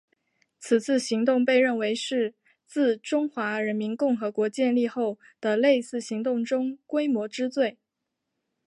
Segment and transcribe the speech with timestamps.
[0.59, 2.33] 此次行动被认为是
[2.65, 7.77] 自中华人民共和国建立后的类似行动中规模之最。